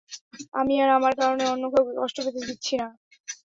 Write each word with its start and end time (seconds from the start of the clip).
আমি 0.53 0.73
আর 0.83 0.89
আমার 0.97 1.13
কারণে 1.19 1.43
অন্য 1.45 1.63
কাউকে 1.73 1.93
কষ্ট 1.99 2.17
পেতে 2.25 2.41
দিচ্ছি 2.49 2.73
না। 2.77 2.87